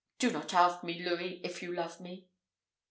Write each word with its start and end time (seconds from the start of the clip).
Do 0.17 0.31
not 0.31 0.51
ask 0.55 0.83
me, 0.83 0.99
Louis, 1.03 1.41
if 1.43 1.61
you 1.61 1.75
love 1.75 1.99
me." 2.01 2.25